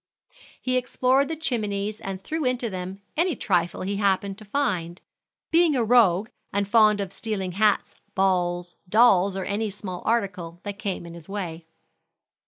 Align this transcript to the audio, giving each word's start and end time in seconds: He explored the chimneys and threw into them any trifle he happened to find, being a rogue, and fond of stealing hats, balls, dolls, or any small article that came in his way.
He 0.59 0.77
explored 0.77 1.27
the 1.27 1.35
chimneys 1.35 2.01
and 2.01 2.23
threw 2.23 2.43
into 2.43 2.71
them 2.71 3.03
any 3.15 3.35
trifle 3.35 3.81
he 3.83 3.97
happened 3.97 4.39
to 4.39 4.45
find, 4.45 4.99
being 5.51 5.75
a 5.75 5.83
rogue, 5.83 6.29
and 6.51 6.67
fond 6.67 6.99
of 6.99 7.13
stealing 7.13 7.51
hats, 7.51 7.93
balls, 8.15 8.77
dolls, 8.89 9.37
or 9.37 9.45
any 9.45 9.69
small 9.69 10.01
article 10.03 10.59
that 10.63 10.79
came 10.79 11.05
in 11.05 11.13
his 11.13 11.29
way. 11.29 11.67